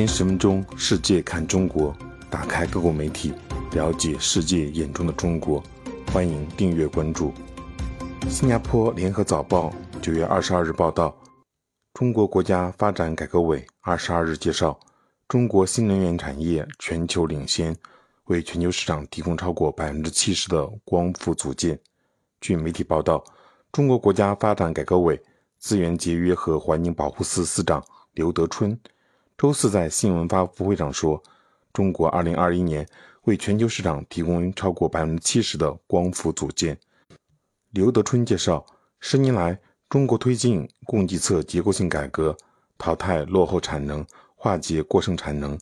[0.00, 1.94] 天十分钟，世界看中国，
[2.30, 3.34] 打开各国媒体，
[3.72, 5.62] 了解世界眼中的中国。
[6.10, 7.34] 欢迎订阅关注。
[8.26, 9.70] 新加坡联合早报
[10.00, 11.14] 九月二十二日报道，
[11.92, 14.80] 中国国家发展改革委二十二日介绍，
[15.28, 17.76] 中国新能源产业全球领先，
[18.24, 21.78] 为全球市场提供超过百分之七十的光伏组件。
[22.40, 23.22] 据媒体报道，
[23.70, 25.20] 中国国家发展改革委
[25.58, 28.80] 资源节约和环境保护司司长刘德春
[29.40, 31.22] 周四在新闻发布会上说，
[31.72, 32.86] 中国二零二一年。
[33.22, 36.78] 为全球市场提供超过百分之七十的光伏组件。
[37.70, 38.66] 刘德春介绍，
[38.98, 39.58] 十年来，
[39.88, 42.36] 中国推进供给侧结构性改革，
[42.76, 44.04] 淘汰落后产能，
[44.36, 45.58] 化解过剩产能，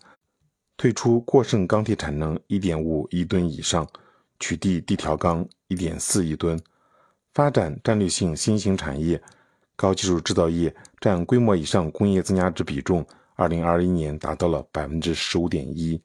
[0.77, 3.87] 退出过剩钢铁产能一点五亿吨以上，
[4.41, 6.61] 取缔地条钢一点四亿吨，
[7.33, 9.23] 发展战略性新兴产业，
[9.77, 13.07] 高技术制造业占规模以上工业增加值比重，
[13.39, 16.01] 二零二一年达到了百分之十五点一。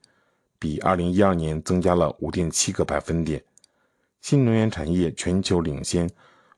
[0.60, 3.44] 比二零一二年增加了五点七个百分点，
[4.22, 6.10] 新能源产业全球领先，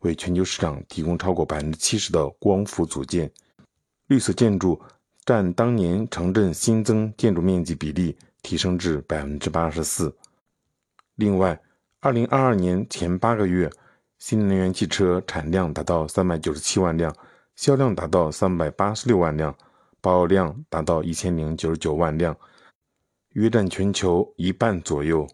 [0.02, 3.32] 为全球市场提供超过百分之七十的光伏组件。
[4.06, 4.80] 绿色建筑
[5.26, 10.16] 占当年城镇新增建筑面积比例提升至百分之八十四。
[11.16, 11.60] 另外，
[12.00, 13.68] 二零二二年前八个月，
[14.20, 17.12] 新能源汽车产量达到三百九十七万辆，
[17.56, 19.56] 销量达到三百八十六万辆，
[20.06, 22.38] 保有量达到一千零九十九万辆。
[23.30, 25.28] 约占全球一半左右。